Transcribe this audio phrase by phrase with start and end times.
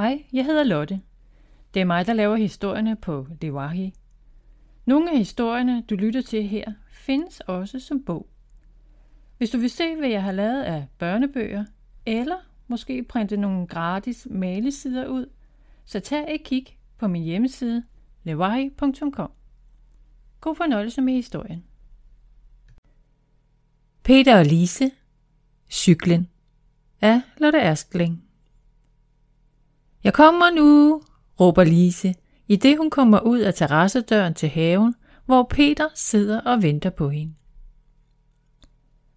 [0.00, 1.00] Hej, jeg hedder Lotte.
[1.74, 3.94] Det er mig, der laver historierne på Lewahi.
[4.84, 8.28] Nogle af historierne, du lytter til her, findes også som bog.
[9.38, 11.64] Hvis du vil se, hvad jeg har lavet af børnebøger,
[12.06, 12.36] eller
[12.68, 15.26] måske printe nogle gratis malesider ud,
[15.84, 16.66] så tag et kig
[16.98, 17.84] på min hjemmeside
[18.22, 19.32] lewahi.com.
[20.40, 21.64] God fornøjelse med historien.
[24.02, 24.90] Peter og Lise
[25.70, 26.28] Cyklen
[27.00, 28.29] af Lotte Erskling
[30.04, 31.02] jeg kommer nu,
[31.40, 32.14] råber Lise,
[32.48, 34.94] i det hun kommer ud af terrassedøren til haven,
[35.26, 37.34] hvor Peter sidder og venter på hende.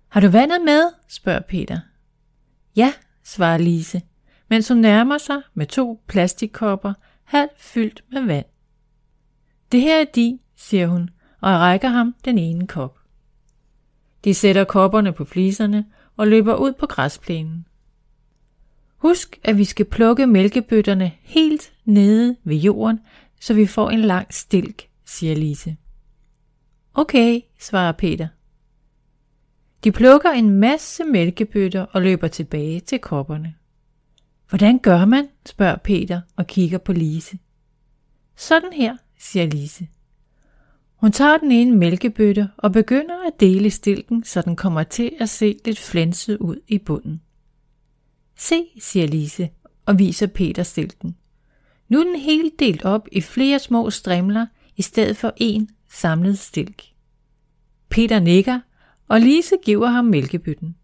[0.07, 0.91] Har du vandet med?
[1.07, 1.79] spørger Peter.
[2.75, 4.01] Ja, svarer Lise,
[4.49, 8.45] mens hun nærmer sig med to plastikkopper, halvt fyldt med vand.
[9.71, 11.09] Det her er din, siger hun,
[11.41, 12.99] og rækker ham den ene kop.
[14.23, 15.85] De sætter kopperne på fliserne
[16.17, 17.67] og løber ud på græsplænen.
[19.03, 22.99] Husk, at vi skal plukke mælkebøtterne helt nede ved jorden,
[23.41, 25.77] så vi får en lang stilk, siger Lise.
[26.93, 28.27] Okay, svarer Peter.
[29.83, 33.55] De plukker en masse mælkebøtter og løber tilbage til kopperne.
[34.49, 35.27] Hvordan gør man?
[35.45, 37.37] spørger Peter og kigger på Lise.
[38.35, 39.87] Sådan her, siger Lise.
[40.95, 45.29] Hun tager den ene mælkebøtte og begynder at dele stilken, så den kommer til at
[45.29, 47.21] se lidt flænset ud i bunden.
[48.35, 49.49] Se, siger Lise
[49.85, 51.15] og viser Peter stilken.
[51.89, 56.39] Nu er den helt delt op i flere små strimler i stedet for en samlet
[56.39, 56.83] stilk.
[57.89, 58.59] Peter nikker,
[59.07, 60.75] og Lise giver ham mælkebytten.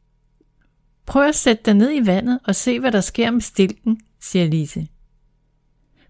[1.05, 4.45] Prøv at sætte dig ned i vandet og se, hvad der sker med stilken, siger
[4.45, 4.87] Lise.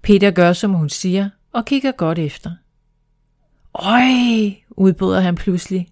[0.01, 2.51] Peter gør, som hun siger, og kigger godt efter.
[3.73, 4.01] Øj,
[4.69, 5.87] udbryder han pludselig.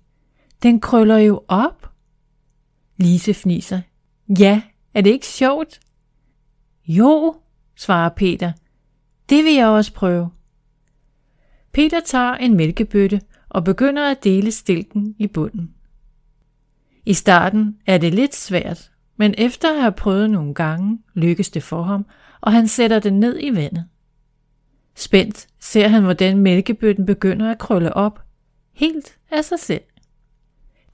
[0.63, 1.91] Den krøller jo op.
[2.97, 3.81] Lise fniser.
[4.39, 4.61] Ja,
[4.93, 5.79] er det ikke sjovt?
[6.87, 7.35] Jo,
[7.75, 8.51] svarer Peter.
[9.29, 10.29] Det vil jeg også prøve.
[11.71, 15.73] Peter tager en mælkebøtte og begynder at dele stilken i bunden.
[17.05, 21.63] I starten er det lidt svært, men efter at have prøvet nogle gange, lykkes det
[21.63, 22.05] for ham,
[22.41, 23.85] og han sætter den ned i vandet.
[24.95, 28.23] Spændt ser han, hvordan mælkebøtten begynder at krølle op,
[28.73, 29.81] helt af sig selv.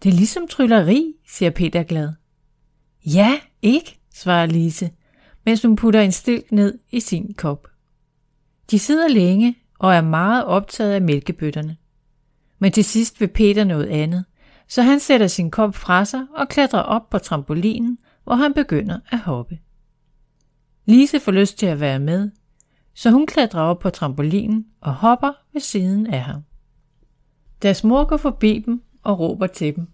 [0.04, 2.10] Det er ligesom trylleri, siger Peter glad.
[3.06, 4.92] Ja, ikke, svarer Lise,
[5.46, 7.68] mens hun putter en stilk ned i sin kop.
[8.72, 11.78] De sidder længe og er meget optaget af mælkebøtterne.
[12.60, 14.26] Men til sidst vil Peter noget andet,
[14.68, 19.00] så han sætter sin kop fra sig og klatrer op på trampolinen, hvor han begynder
[19.12, 19.60] at hoppe.
[20.86, 22.32] Lise får lyst til at være med,
[22.94, 26.42] så hun klatrer op på trampolinen og hopper ved siden af ham.
[27.62, 29.88] Deres mor går forbi dem og råber til dem.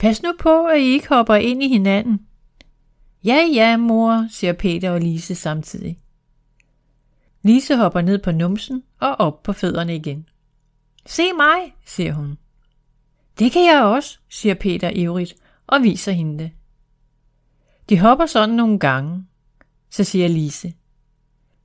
[0.00, 2.26] Pas nu på, at I ikke hopper ind i hinanden.
[3.24, 6.00] Ja, ja, mor, siger Peter og Lise samtidig.
[7.42, 10.28] Lise hopper ned på numsen og op på fødderne igen.
[11.06, 12.38] Se mig, siger hun.
[13.38, 15.34] Det kan jeg også, siger Peter ivrigt
[15.66, 16.50] og viser hende det.
[17.88, 19.26] De hopper sådan nogle gange.
[19.90, 20.74] Så siger Lise.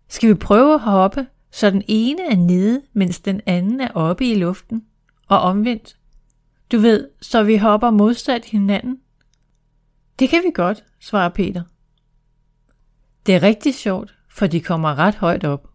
[0.07, 4.31] Skal vi prøve at hoppe, så den ene er nede, mens den anden er oppe
[4.31, 4.85] i luften?
[5.28, 5.97] Og omvendt.
[6.75, 8.99] Du ved, så vi hopper modsat hinanden.
[10.19, 11.63] Det kan vi godt, svarer Peter.
[13.25, 15.69] Det er rigtig sjovt, for de kommer ret højt op.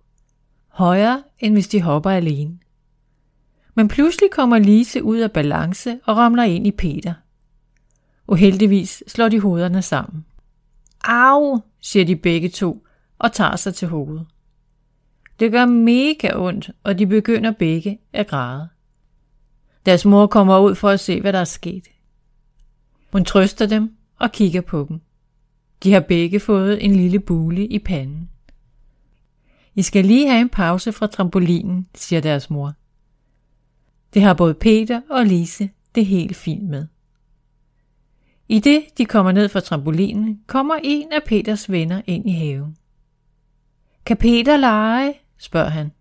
[0.68, 2.58] Højere, end hvis de hopper alene.
[3.74, 7.14] Men pludselig kommer Lise ud af balance og ramler ind i Peter.
[8.26, 10.26] Uheldigvis slår de hovederne sammen.
[11.04, 12.86] Au, siger de begge to
[13.18, 14.26] og tager sig til hovedet.
[15.40, 18.68] Det gør mega ondt, og de begynder begge at græde.
[19.86, 21.88] Deres mor kommer ud for at se, hvad der er sket.
[23.12, 25.00] Hun trøster dem og kigger på dem.
[25.82, 28.30] De har begge fået en lille bule i panden.
[29.74, 32.72] I skal lige have en pause fra trampolinen, siger deres mor.
[34.14, 36.86] Det har både Peter og Lise det helt fint med.
[38.48, 42.76] I det de kommer ned fra trampolinen, kommer en af Peters venner ind i haven.
[44.06, 45.14] Kan Peter lege?
[45.38, 45.92] spørger han.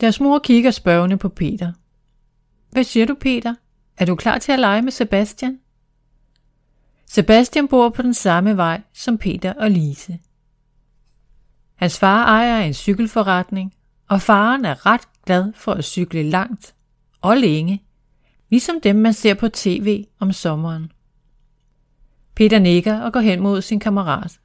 [0.00, 1.72] Deres mor kigger spørgende på Peter.
[2.72, 3.54] Hvad siger du, Peter?
[3.98, 5.58] Er du klar til at lege med Sebastian?
[7.06, 10.18] Sebastian bor på den samme vej som Peter og Lise.
[11.74, 13.74] Hans far ejer en cykelforretning,
[14.08, 16.74] og faren er ret glad for at cykle langt
[17.20, 17.82] og længe,
[18.50, 20.92] ligesom dem man ser på tv om sommeren.
[22.34, 24.40] Peter nikker og går hen mod sin kammerat.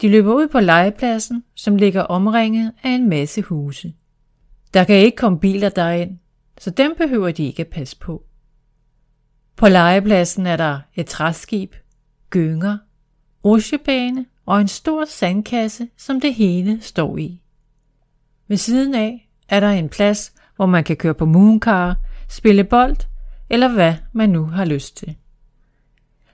[0.00, 3.94] De løber ud på legepladsen, som ligger omringet af en masse huse.
[4.74, 6.18] Der kan ikke komme biler derind,
[6.60, 8.24] så dem behøver de ikke at passe på.
[9.56, 11.74] På legepladsen er der et træskib,
[12.30, 12.78] gynger,
[13.44, 17.40] rutsjebane og en stor sandkasse, som det hele står i.
[18.48, 21.96] Ved siden af er der en plads, hvor man kan køre på mooncar,
[22.28, 22.96] spille bold
[23.50, 25.16] eller hvad man nu har lyst til.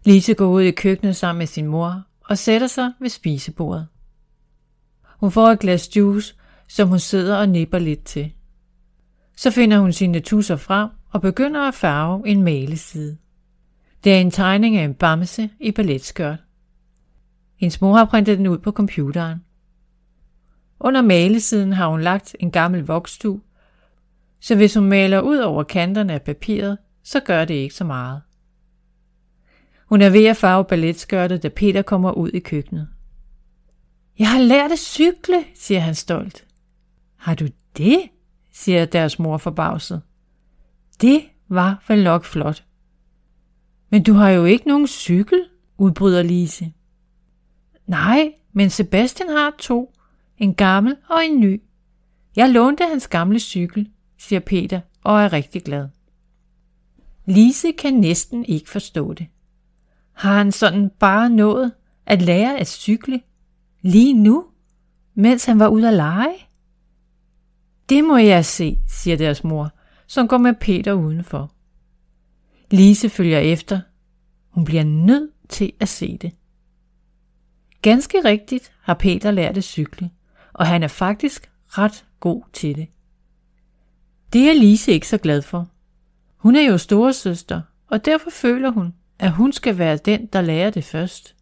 [0.04, 3.86] Lise går ud i køkkenet sammen med sin mor og sætter sig ved spisebordet.
[5.20, 6.34] Hun får et glas juice,
[6.68, 8.32] som hun sidder og nipper lidt til.
[9.36, 13.16] Så finder hun sine tusser frem og begynder at farve en maleside.
[14.04, 16.38] Det er en tegning af en bamse i balletskørt.
[17.56, 19.38] Hendes mor har printet den ud på computeren.
[20.80, 23.38] Under malesiden har hun lagt en gammel vokstu,
[24.40, 28.22] så hvis hun maler ud over kanterne af papiret, så gør det ikke så meget.
[29.86, 32.88] Hun er ved at farve balletskørtet, da Peter kommer ud i køkkenet.
[34.18, 36.46] Jeg har lært at cykle, siger han stolt.
[37.16, 37.46] Har du
[37.76, 38.00] det?
[38.56, 40.02] Siger deres mor forbavset.
[41.00, 42.64] Det var vel nok flot.
[43.90, 45.44] Men du har jo ikke nogen cykel,
[45.78, 46.72] udbryder Lise.
[47.86, 49.92] Nej, men Sebastian har to.
[50.38, 51.62] En gammel og en ny.
[52.36, 55.88] Jeg lånte hans gamle cykel, siger Peter og er rigtig glad.
[57.26, 59.26] Lise kan næsten ikke forstå det.
[60.12, 61.72] Har han sådan bare nået
[62.06, 63.20] at lære at cykle
[63.82, 64.44] lige nu,
[65.14, 66.45] mens han var ude at lege?
[67.88, 69.70] Det må jeg se, siger deres mor,
[70.06, 71.52] som går med Peter udenfor.
[72.70, 73.80] Lise følger efter.
[74.48, 76.32] Hun bliver nødt til at se det.
[77.82, 80.10] Ganske rigtigt har Peter lært at cykle,
[80.52, 82.88] og han er faktisk ret god til det.
[84.32, 85.68] Det er Lise ikke så glad for.
[86.36, 90.70] Hun er jo storesøster, og derfor føler hun, at hun skal være den, der lærer
[90.70, 91.36] det først.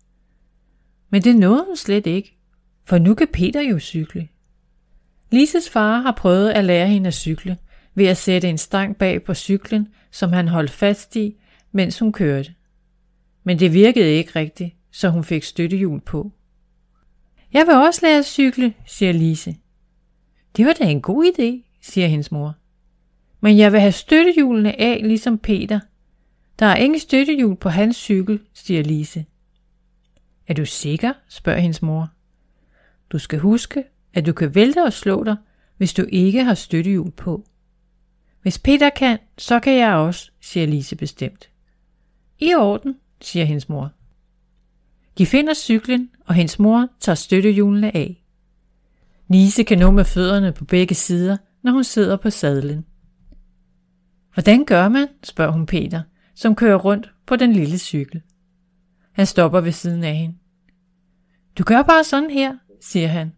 [1.10, 2.38] Men det nåede hun slet ikke,
[2.84, 4.28] for nu kan Peter jo cykle.
[5.34, 7.56] Lises far har prøvet at lære hende at cykle
[7.94, 11.36] ved at sætte en stang bag på cyklen, som han holdt fast i,
[11.72, 12.54] mens hun kørte.
[13.44, 16.32] Men det virkede ikke rigtigt, så hun fik støttehjul på.
[17.52, 19.56] Jeg vil også lære at cykle, siger Lise.
[20.56, 22.54] Det var da en god idé, siger hendes mor.
[23.40, 25.80] Men jeg vil have støttehjulene af, ligesom Peter.
[26.58, 29.24] Der er ingen støttehjul på hans cykel, siger Lise.
[30.46, 31.12] Er du sikker?
[31.28, 32.08] spørger hendes mor.
[33.10, 33.84] Du skal huske,
[34.14, 35.36] at du kan vælte og slå dig,
[35.76, 37.44] hvis du ikke har støttehjul på.
[38.42, 41.50] Hvis Peter kan, så kan jeg også, siger Lise bestemt.
[42.38, 43.90] I orden, siger hendes mor.
[45.18, 48.24] De finder cyklen, og hendes mor tager støttehjulene af.
[49.28, 52.84] Lise kan nå med fødderne på begge sider, når hun sidder på sadlen.
[54.34, 55.08] Hvordan gør man?
[55.22, 56.02] spørger hun Peter,
[56.34, 58.22] som kører rundt på den lille cykel.
[59.12, 60.36] Han stopper ved siden af hende.
[61.58, 63.32] Du gør bare sådan her, siger han,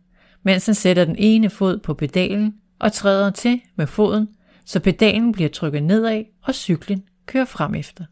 [0.47, 4.29] mens han sætter den ene fod på pedalen og træder til med foden,
[4.65, 8.05] så pedalen bliver trykket nedad og cyklen kører frem efter.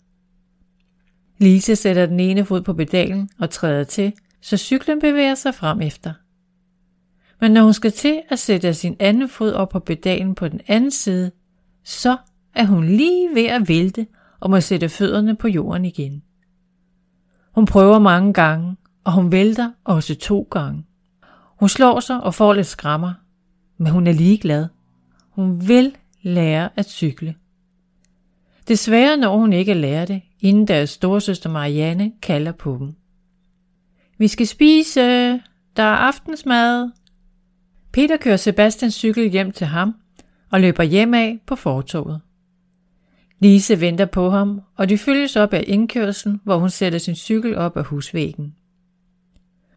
[1.39, 5.81] Lise sætter den ene fod på pedalen og træder til, så cyklen bevæger sig frem
[5.81, 6.13] efter.
[7.41, 10.61] Men når hun skal til at sætte sin anden fod op på pedalen på den
[10.67, 11.31] anden side,
[11.85, 12.17] så
[12.55, 14.07] er hun lige ved at vælte
[14.41, 16.23] og må sætte fødderne på jorden igen.
[17.55, 20.85] Hun prøver mange gange, og hun vælter også to gange.
[21.57, 23.13] Hun slår sig og får lidt skrammer,
[23.79, 24.67] men hun er ligeglad.
[25.31, 27.35] Hun vil lære at cykle.
[28.69, 32.95] Desværre når hun ikke at lære det, inden deres storsøster Marianne kalder på dem.
[34.19, 35.01] Vi skal spise,
[35.77, 36.91] der er aftensmad.
[37.93, 39.95] Peter kører Sebastians cykel hjem til ham
[40.51, 42.21] og løber hjem af på fortoget.
[43.39, 47.57] Lise venter på ham, og de følges op af indkørslen, hvor hun sætter sin cykel
[47.57, 48.55] op af husvæggen.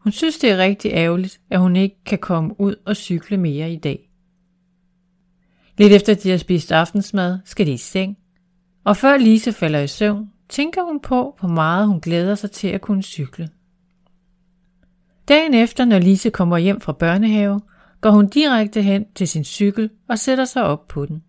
[0.07, 3.73] Hun synes, det er rigtig ærgerligt, at hun ikke kan komme ud og cykle mere
[3.73, 4.09] i dag.
[5.77, 8.17] Lidt efter de har spist aftensmad, skal de i seng,
[8.83, 12.67] og før Lise falder i søvn, tænker hun på, hvor meget hun glæder sig til
[12.67, 13.49] at kunne cykle.
[15.27, 17.61] Dagen efter, når Lise kommer hjem fra børnehave,
[18.01, 21.23] går hun direkte hen til sin cykel og sætter sig op på den.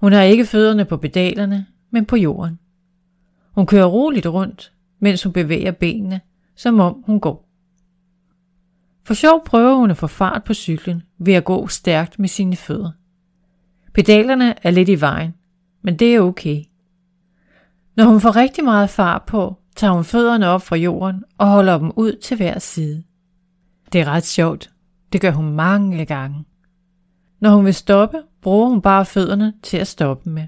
[0.00, 2.58] Hun har ikke fødderne på pedalerne, men på jorden.
[3.52, 6.20] Hun kører roligt rundt, mens hun bevæger benene,
[6.56, 7.48] som om hun går.
[9.04, 12.56] For sjov prøver hun at få fart på cyklen ved at gå stærkt med sine
[12.56, 12.90] fødder.
[13.94, 15.34] Pedalerne er lidt i vejen,
[15.82, 16.62] men det er okay.
[17.96, 21.78] Når hun får rigtig meget fart på, tager hun fødderne op fra jorden og holder
[21.78, 23.02] dem ud til hver side.
[23.92, 24.72] Det er ret sjovt.
[25.12, 26.44] Det gør hun mange gange.
[27.40, 30.46] Når hun vil stoppe, bruger hun bare fødderne til at stoppe med.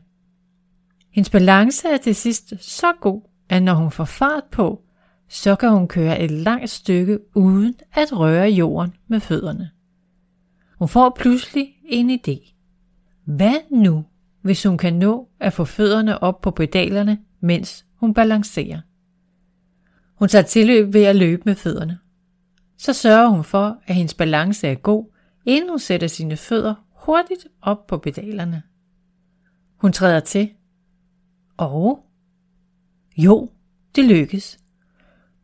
[1.11, 4.83] Hendes balance er til sidst så god, at når hun får fart på,
[5.29, 9.71] så kan hun køre et langt stykke uden at røre jorden med fødderne.
[10.79, 12.55] Hun får pludselig en idé.
[13.25, 14.05] Hvad nu,
[14.43, 18.81] hvis hun kan nå at få fødderne op på pedalerne, mens hun balancerer?
[20.15, 21.99] Hun tager tilløb ved at løbe med fødderne.
[22.77, 25.05] så sørger hun for, at hendes balance er god,
[25.47, 28.63] inden hun sætter sine fødder hurtigt op på pedalerne.
[29.77, 30.51] Hun træder til.
[31.57, 32.07] Og
[33.17, 33.51] jo,
[33.97, 34.59] det lykkes.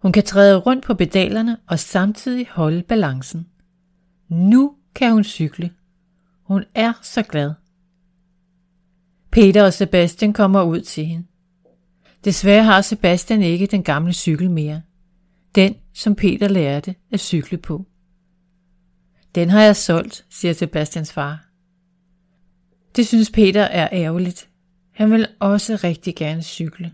[0.04, 3.46] Hun kan træde rundt på pedalerne og samtidig holde balancen.
[4.28, 5.70] Nu kan hun cykle.
[6.42, 7.52] Hun er så glad.
[9.30, 11.26] Peter og Sebastian kommer ud til hende.
[12.24, 14.82] Desværre har Sebastian ikke den gamle cykel mere.
[15.54, 17.86] Den, som Peter lærte at cykle på.
[19.34, 21.48] Den har jeg solgt, siger Sebastians far.
[22.96, 24.48] Det synes Peter er ærgerligt.
[24.90, 26.92] Han vil også rigtig gerne cykle.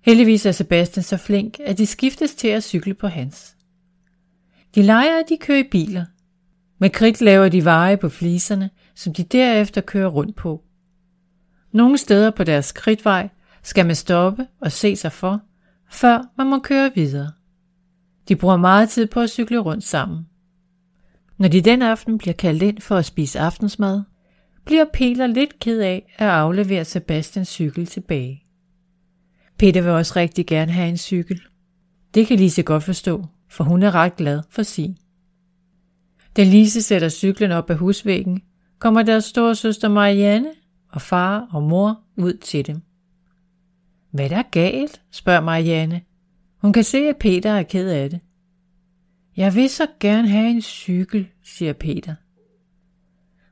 [0.00, 3.56] Heldigvis er Sebastian så flink, at de skiftes til at cykle på hans.
[4.74, 6.04] De leger, at de kører i biler.
[6.78, 10.64] Med kridt laver de veje på fliserne, som de derefter kører rundt på.
[11.72, 13.28] Nogle steder på deres kridtvej
[13.62, 15.40] skal man stoppe og se sig for,
[15.90, 17.32] før man må køre videre.
[18.28, 20.26] De bruger meget tid på at cykle rundt sammen.
[21.38, 24.02] Når de den aften bliver kaldt ind for at spise aftensmad,
[24.64, 28.44] bliver Peter lidt ked af at aflevere Sebastians cykel tilbage.
[29.60, 31.40] Peter vil også rigtig gerne have en cykel.
[32.14, 34.96] Det kan Lise godt forstå, for hun er ret glad for sin.
[36.36, 38.42] Da Lise sætter cyklen op af husvæggen,
[38.78, 40.50] kommer deres store søster Marianne
[40.88, 42.82] og far og mor ud til dem.
[44.10, 45.02] Hvad der er galt?
[45.10, 46.00] spørger Marianne.
[46.58, 48.20] Hun kan se, at Peter er ked af det.
[49.36, 52.14] Jeg vil så gerne have en cykel, siger Peter.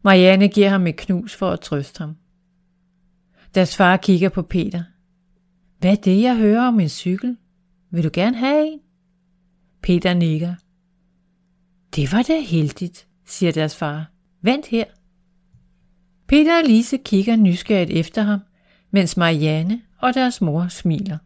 [0.03, 2.17] Marianne giver ham et knus for at trøste ham.
[3.55, 4.83] Deres far kigger på Peter.
[5.79, 7.37] Hvad er det, jeg hører om en cykel?
[7.91, 8.81] Vil du gerne have en?
[9.83, 10.55] Peter nikker.
[11.97, 14.11] Det var da heldigt, siger deres far.
[14.43, 14.85] Vent her.
[16.27, 18.41] Peter og Lise kigger nysgerrigt efter ham,
[18.91, 21.19] mens Marianne og deres mor smiler.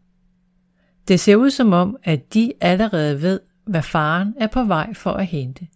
[1.07, 5.11] Det ser ud som om, at de allerede ved, hvad faren er på vej for
[5.11, 5.67] at hente.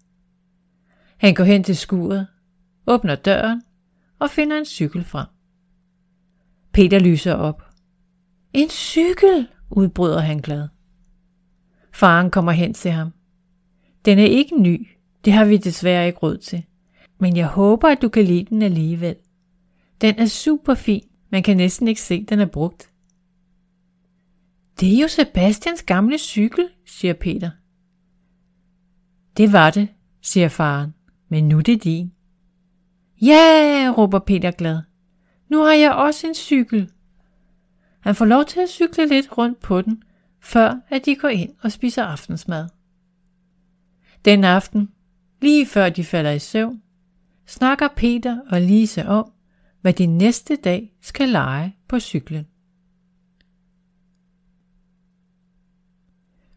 [1.17, 2.27] Han går hen til skuret,
[2.87, 3.61] åbner døren
[4.19, 5.27] og finder en cykel frem.
[6.71, 7.66] Peter lyser op.
[8.57, 10.67] En cykel, udbryder han glad.
[11.93, 13.11] Faren kommer hen til ham.
[14.05, 14.87] Den er ikke ny,
[15.25, 16.63] det har vi desværre ikke råd til.
[17.19, 19.15] Men jeg håber, at du kan lide den alligevel.
[20.01, 22.91] Den er super fin, man kan næsten ikke se, at den er brugt.
[24.79, 27.49] Det er jo Sebastians gamle cykel, siger Peter.
[29.37, 29.87] Det var det,
[30.21, 30.93] siger faren,
[31.29, 32.11] men nu er det din.
[33.21, 34.79] Ja, råber Peter glad.
[35.49, 36.91] Nu har jeg også en cykel.
[38.07, 40.03] Han får lov til at cykle lidt rundt på den,
[40.39, 42.69] før at de går ind og spiser aftensmad.
[44.25, 44.89] Den aften,
[45.41, 46.81] lige før de falder i søvn,
[47.45, 49.31] snakker Peter og Lise om,
[49.81, 52.47] hvad de næste dag skal lege på cyklen.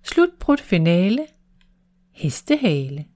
[0.02, 1.26] Slutbrudt finale.
[2.10, 3.06] Hestehale.